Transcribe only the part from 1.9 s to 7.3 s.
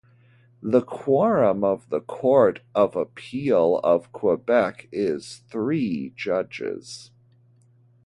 the Court of Appeal of Quebec is three judges.